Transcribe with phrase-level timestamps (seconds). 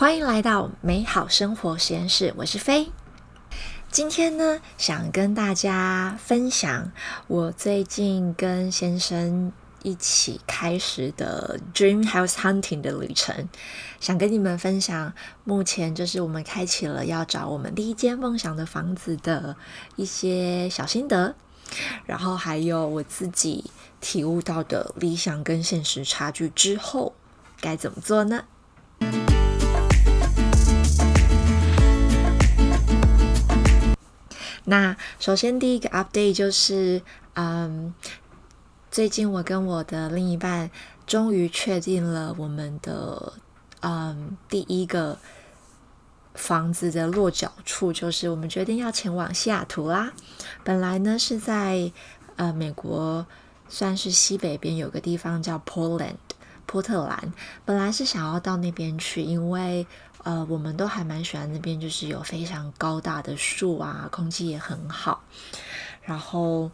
[0.00, 2.90] 欢迎来到美好生活实验室，我是飞。
[3.90, 6.90] 今天呢，想跟大家分享
[7.26, 13.50] 我最近跟先生一起开始的 Dream House Hunting 的旅程，
[14.00, 15.12] 想跟你们分享
[15.44, 19.54] 目前就是我们开启了要找我们第一间梦想的房子的
[19.96, 21.34] 一些小心得，
[22.06, 23.70] 然后还有我自己
[24.00, 27.12] 体悟到的理想跟现实差距之后
[27.60, 28.44] 该怎么做呢？
[34.70, 37.02] 那首先第一个 update 就是，
[37.34, 37.92] 嗯，
[38.88, 40.70] 最近我跟我的另一半
[41.08, 43.32] 终于确定了我们的，
[43.80, 45.18] 嗯，第一个
[46.34, 50.12] 房子的落脚处，就是我们决定要前往西雅图啦。
[50.62, 51.90] 本来呢是在
[52.36, 53.26] 呃美国，
[53.68, 56.14] 算是西北边有个地方叫 Portland，
[56.64, 57.32] 波特兰。
[57.64, 59.88] 本来是想要到那边去，因为。
[60.22, 65.24] 呃，我们都还蛮喜欢那边，就是有非常高大的树啊，空气也很好，
[66.02, 66.70] 然后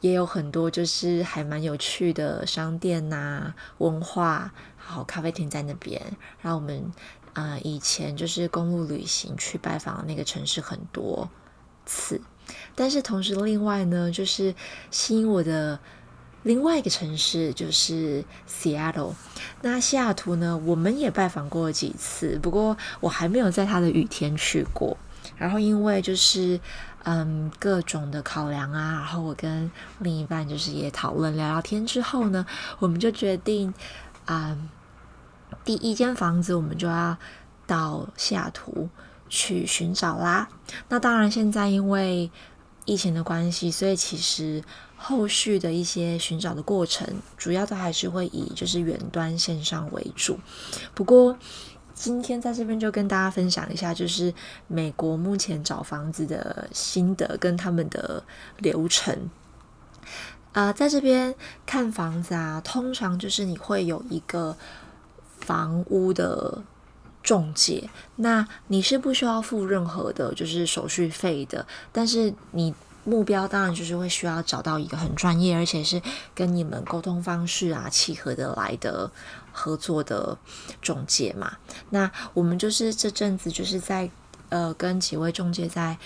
[0.00, 6.00] 也有很多就是还蛮有趣的商店呐，文化，好咖啡厅在那边。
[6.40, 6.92] 然后我们
[7.32, 11.28] 啊，以前就是公路旅行去拜访那个城市很多
[11.84, 12.20] 次，
[12.74, 14.54] 但是同时另外呢，就是
[14.90, 15.80] 吸引我的。
[16.44, 19.12] 另外一个城市就是 Seattle，
[19.62, 24.96] 那西雅图呢，我们也拜访过几次，不过我还没有在它的雨天去过。
[25.36, 26.60] 然后因为就是
[27.04, 32.46] 嗯各种的考量啊，然后我跟另一半就是也讨论聊聊天之后呢，
[32.78, 33.72] 我们就决定
[34.26, 34.56] 啊
[35.64, 37.16] 第一间房子我们就要
[37.66, 38.88] 到西雅图
[39.30, 40.46] 去寻找啦。
[40.90, 42.30] 那当然现在因为
[42.84, 44.62] 疫情的关系，所以其实。
[44.96, 50.38] 后续的一些寻找的过程，主要都还是会以就是远端线上为主。
[50.94, 51.36] 不过
[51.92, 54.32] 今天在这边就跟大家分享一下，就是
[54.66, 58.24] 美国目前找房子的心得跟他们的
[58.56, 59.28] 流程。
[60.52, 61.34] 啊，在这边
[61.66, 64.56] 看房子啊，通常就是你会有一个
[65.38, 66.62] 房屋的
[67.24, 72.72] 中介，那你是不需要付任何的就是手续费的，但是你。
[73.06, 76.00] 目标当然就是会需要找到一个很专业，而且是
[76.34, 79.12] 跟你们沟通方式啊契合的来的
[79.52, 80.38] 合作的
[80.80, 81.58] 中介嘛。
[81.90, 84.10] 那我们就是这阵子就是在
[84.48, 85.98] 呃跟几位中介在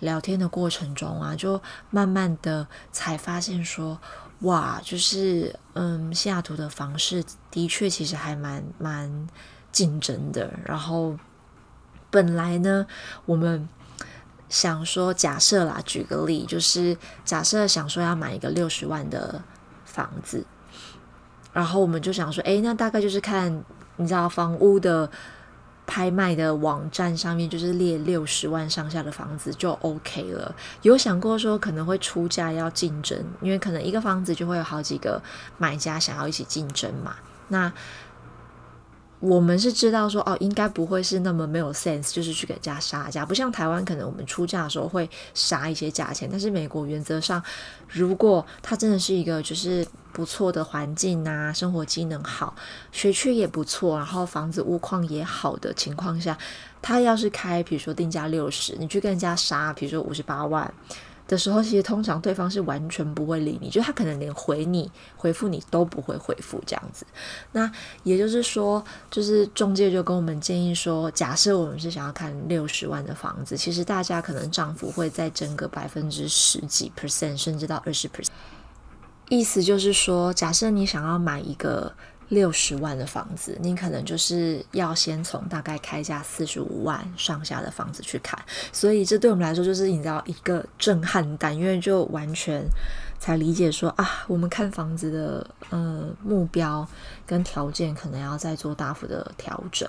[0.00, 1.60] 聊天的过程中啊，就
[1.90, 4.00] 慢慢的才发现说，
[4.40, 9.28] 哇，就是嗯西雅图的房市的确其实还蛮蛮
[9.76, 10.52] 竞争的。
[10.64, 11.16] 然后
[12.10, 12.86] 本来呢，
[13.26, 13.68] 我们。
[14.48, 19.42] 想说，假设啦，举个例，就是假设想说要买一个六十万的
[19.84, 20.46] 房子，
[21.52, 23.64] 然后我们就想说，哎，那大概就是看
[23.96, 25.10] 你知道房屋的
[25.84, 30.54] 拍卖的网站上面，就是列六十万上下的房子就 OK 了。
[30.82, 35.20] 有想过说可能会出价要竞争，因为可能一个房子就会有好几个
[35.58, 37.16] 买家想要一起竞争嘛。
[37.48, 37.72] 那
[39.18, 47.42] 我们是知道说哦，应该不会是那么没有 sense，就是去给人家杀价，不像台湾可能我们出价的时候会杀一些价钱，但是美国原则上，
[47.88, 52.54] 如果它真的是一个就是不错的环境啊，生活机能好，
[52.92, 56.36] 学区也不错，然后房子屋况也好的情况下，
[56.82, 60.72] 他要是开比如说定价六十，你去跟人家杀，比如说五十八万。
[61.28, 67.06] 的时候，其实通常对方是完全不会理你，就他可能连回你、回复你都不会回复这样子。
[67.52, 67.70] 那
[68.04, 78.28] 也就是说，就是中介就跟我们建议说，假设我们是想要看六十万的房子，其实大家可能涨幅会再增个百分之十几 percent，甚至到二十 percent。
[79.28, 81.92] 意思就是说，假设你想要买一个。
[82.28, 88.38] 六十万的房子，你可能就是要先从大概开价四十五万上下的房子去看，
[88.72, 92.64] 所以这对我们来说就是你知道一个震撼弹，因为就完全
[93.20, 96.86] 才理解说啊，我们看房子的呃目标
[97.24, 99.88] 跟条件可能要再做大幅的调整。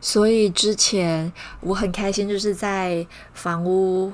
[0.00, 4.12] 所以之前我很开心，就是在房屋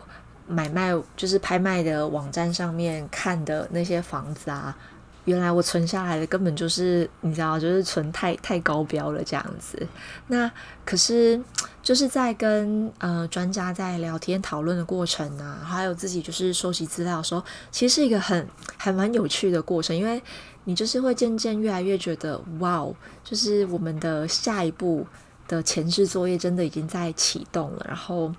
[0.48, 4.76] 买卖就是拍卖的网站上面看的那些房子啊。
[5.24, 9.86] 原来我存下来的根本就是你知道，就是存太太高标了这样子。
[10.28, 10.50] 那
[10.84, 11.40] 可是
[11.82, 18.46] 就是在跟呃专家在聊天讨论的过程啊，还有自己就是收集资料的时候，其实是一个很
[18.76, 20.22] 还蛮有趣的过程，因为
[20.64, 22.86] 你就是会渐渐越来越觉得哇，
[23.22, 25.06] 就是我们的下一步
[25.50, 28.32] 的前置作业真的已经在启动了，然后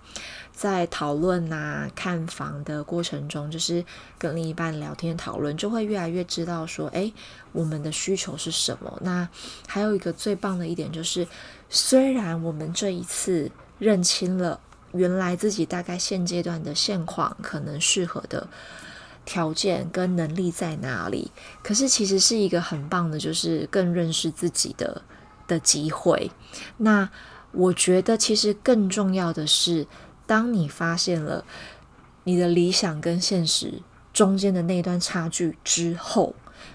[0.53, 3.83] 在讨论啊看房的过程中，就是
[4.17, 7.11] 跟另一半聊天讨论，就会越来越知道说，哎，
[7.51, 8.97] 我们的需求是什么。
[9.01, 9.27] 那
[9.67, 11.27] 还有一个最棒的一点就是，
[11.69, 14.57] 虽然我们这一次认清了
[14.93, 18.47] 原来自己大概现阶段的现况，可能适合的
[19.25, 21.29] 条件跟能力在哪里，
[21.61, 25.01] 可是其实是一个很棒的，就是更认识自己的。
[25.51, 26.31] 的机会，
[26.77, 27.09] 那
[27.51, 29.85] 我觉得其实更重要的是，
[30.25, 31.43] 当你发现了
[32.23, 33.81] 你的理想跟现实
[34.13, 36.33] 中间的那一段差距之后，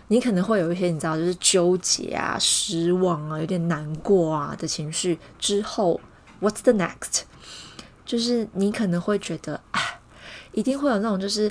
[0.08, 5.18] 你可能会有一些你知道，就是纠结啊、失望啊、有点难过啊的情绪。
[5.38, 5.98] 之后
[6.42, 7.22] ，What's the next？
[8.04, 9.80] 就是你可能会觉得啊，
[10.52, 11.50] 一定会有那种就是。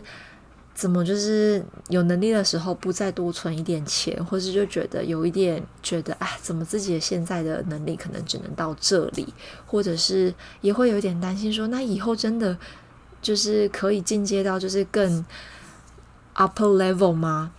[0.75, 9.33] 怎么就是有能力的时候不再多存一点钱，或是就觉得有一点觉得哎，怎么自己现在的能力可能只能到这里，
[9.65, 12.57] 或者是也会有点担心说，那以后真的
[13.21, 15.25] 就是可以进阶到就是更
[16.35, 17.53] upper level 吗？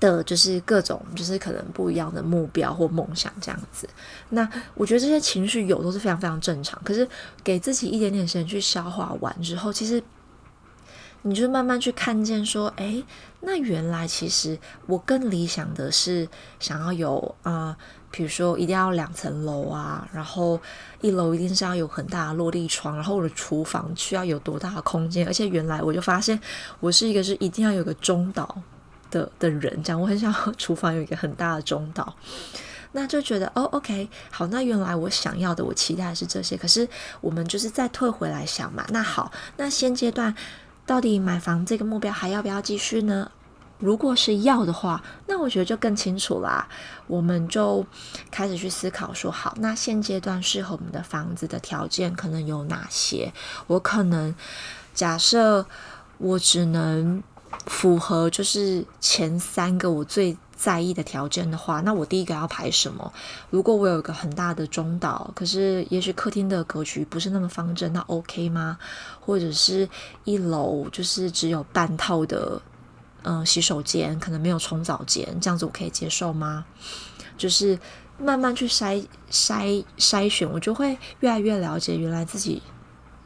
[0.00, 3.88] 的就是各种就是可能不一样的目标或梦想这样子。
[4.30, 7.08] 那我觉得这些情绪有都是非常非常正常，可是
[7.44, 10.02] 给自己一点点时间去消化完之后，其实。
[11.26, 13.02] 你就慢慢去看见，说，哎，
[13.40, 16.28] 那原来其实我更理想的是
[16.60, 17.74] 想要有啊，
[18.10, 20.60] 比如说一定要两层楼啊，然后
[21.00, 26.38] 一楼一定是要有很大的落地窗，然后我的厨房需要有多大的空间，而且原来我就发现
[26.78, 28.60] 我是一个是一定要有个中岛
[29.10, 32.14] 的的人，这样我很想厨房有一个很大的中岛，
[32.92, 36.86] 那就觉得哦，OK，好，那原来我想要的，我期待是这些，可是
[37.22, 40.36] 我们就是再退回来想嘛，那好，那现阶段。
[40.86, 43.30] 到底买房这个目标还要不要继续呢？
[43.78, 46.68] 如果是要的话，那我觉得就更清楚啦。
[47.06, 47.84] 我们就
[48.30, 53.32] 开始去思考说，好，那现阶段适合我们的房子的条件可能有哪些？
[53.66, 54.34] 我可能
[54.94, 55.66] 假设
[56.18, 57.22] 我只能
[57.66, 60.36] 符合就是前三个我最。
[60.56, 63.12] 在意的条件的话，那我第一个要排什么？
[63.50, 68.78] 如果我有一个很大的中岛，可是也许客厅的格局不是那么方正，那 OK 吗？
[69.20, 69.88] 或者是
[70.24, 72.60] 一楼就是只有半套的，
[73.22, 76.64] 嗯，洗手间可能没有冲澡间，这样子我可以接受吗？
[77.36, 77.78] 就是
[78.18, 82.62] 慢慢去筛筛筛选，我就会越来越了解原来自己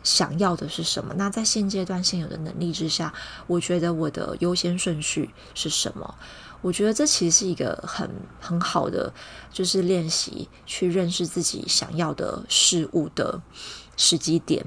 [0.02, 1.12] 想要的是什么。
[1.18, 3.12] 那在现阶段现有的能力之下，
[3.46, 6.14] 我觉得我的优先顺序是什么？
[6.60, 8.10] 我觉得这其实是一个很
[8.40, 9.12] 很好的，
[9.52, 13.40] 就是练习去认识自己想要的事物的
[13.96, 14.64] 时机点，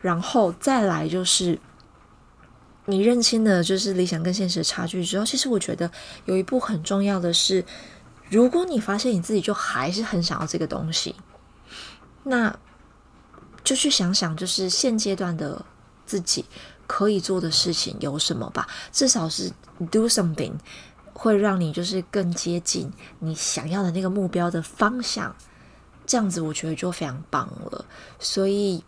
[0.00, 1.58] 然后再来就是
[2.86, 5.90] 你认清了就是理想跟现实的差距之后，其实我觉得
[6.24, 7.64] 有一步很重要的是，
[8.30, 11.14] 如果你发现你自己就还是很想要这个东西，
[12.24, 12.58] 那
[13.62, 15.64] 就去想想，就是现阶段的
[16.06, 16.46] 自己
[16.86, 19.52] 可以做的事情有什么吧，至少是
[19.90, 20.54] do something。
[21.18, 25.34] 会让你就是更接近你想要的那个目标的方向，
[26.04, 27.86] 这样子我觉得就非常棒了。
[28.18, 28.84] 所以，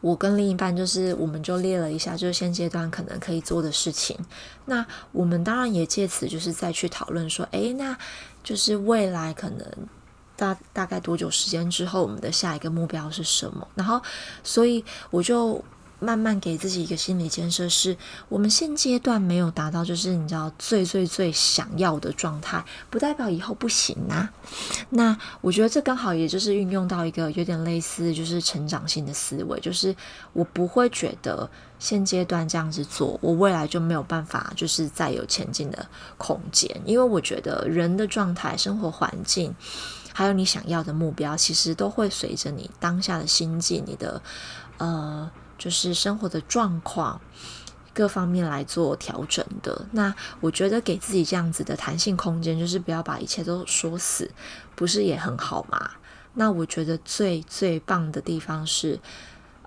[0.00, 4.18] 我跟另一半就是，我们就列了一下，就是现阶段可能可以做的事情。
[4.64, 7.96] 那我们当然也借此就是再去讨论说，诶，那
[8.42, 9.66] 就是未来可能
[10.36, 13.68] 大大概多久时间之后，我们的下一个目标是什么？
[13.74, 14.00] 然后，
[14.42, 15.62] 所以我就。
[16.00, 17.96] 慢慢给自己一个心理建设，是
[18.28, 24.30] 我们现阶段没有达到，就是你知道最最最想要的状态，不代表以后不行啊。
[24.90, 29.94] 那我觉得这刚好也就是运用到一个有点类似，就是成长性的思维，就是
[30.32, 31.48] 我不会觉得
[31.78, 35.86] 现阶段这样子做，我未来就没有办法，就是再有前进的
[36.18, 36.70] 空间。
[36.84, 39.54] 因为我觉得人的状态、生活环境，
[40.12, 44.20] 还有你想要的目标，其实都会随着你当下的心境、你的
[44.76, 45.30] 呃。
[45.58, 47.20] 就是生活的状况
[47.92, 49.86] 各方面来做调整的。
[49.92, 54.30] 那我觉得给自己这样子的弹性空间，就是不要把一切都说死，
[54.74, 55.90] 不是也很好吗？
[56.34, 58.98] 那我觉得最最棒的地方是，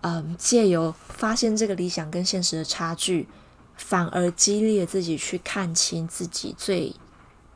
[0.02, 3.30] 嗯，借由发现这个理想跟现实的差距，
[3.78, 6.94] 反而激励自己去看清自己最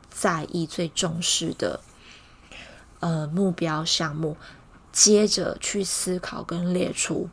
[0.08, 1.80] 在意、最重视的
[3.00, 4.38] 呃目标项目，
[4.90, 7.28] 接着去思考跟列出。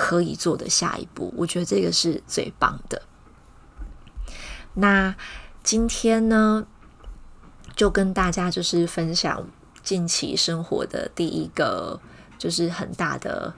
[0.00, 3.02] 可以做的下一步，我觉得这个是最棒的。
[4.74, 5.12] 那
[5.64, 6.64] 今天呢，
[7.74, 9.44] 就跟大家就是分享
[9.82, 12.00] 近期生活的第一个，
[12.38, 13.52] 就是很大的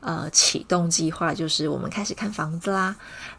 [0.00, 2.96] 呃启动计划，就是我们开始看房子啦，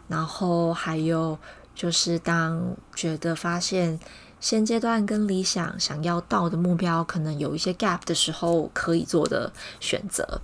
[0.08, 1.36] 然后还有
[1.76, 4.00] 就是当觉得发现
[4.40, 10.42] 现阶段跟理想想要到的目标可能有一些 gap 的时候，可以做的选择。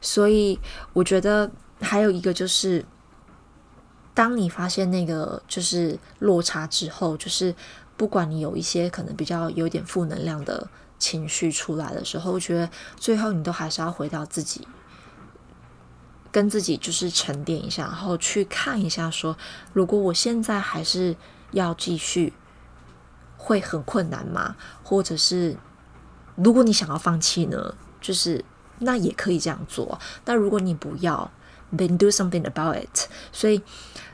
[0.00, 0.58] 所以
[0.92, 2.84] 我觉得还有一个就是，
[4.14, 7.54] 当你发现那个就是落差之后，就是
[7.96, 14.66] 不管你有一些可能比较有点负能量的情绪出来的时候，我觉得最后你都还是要回到自己。
[16.32, 19.36] 跟自己就是沉淀一下，然后去看一下，说
[19.74, 21.14] 如果我现在还是
[21.50, 22.32] 要继续，
[23.36, 24.56] 会很困难吗？
[24.82, 25.56] 或者是
[26.34, 27.74] 如果你想要放弃呢？
[28.00, 28.44] 就是
[28.78, 30.00] 那也可以这样做。
[30.24, 31.30] 但如果你不要
[31.76, 33.08] ，then do something about it。
[33.30, 33.62] 所以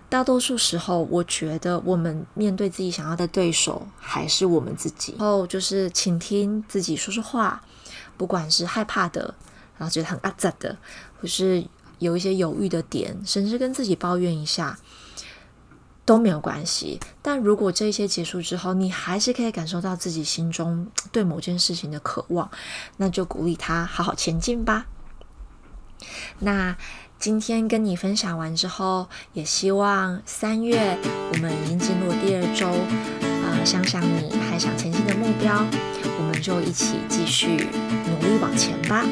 [0.08, 5.14] 大多数时候，我觉得我们面对自己想要的对手还是我们自己。
[5.18, 7.62] 然后就是倾听自己说说话，
[8.16, 9.34] 不管是害怕的，
[9.78, 10.76] 然后觉得很阿杂的，
[11.20, 11.64] 或是。
[11.98, 14.78] 有一些犹豫的点，甚至跟自己抱怨一下
[16.04, 17.00] 都没有关系。
[17.20, 22.50] 但如果这些结束之后，你还是可以感受到自己心中对某件事情的渴望，
[22.96, 24.86] 那就鼓励他好好前进吧。
[26.38, 26.76] 那
[27.18, 30.96] 今天跟你分享完之后，也希望三月
[31.32, 32.68] 我们已经进入第二周，
[33.44, 35.66] 啊，想想你还想前进的目标，
[36.18, 37.68] 我们就一起继续
[38.06, 39.04] 努力往前吧。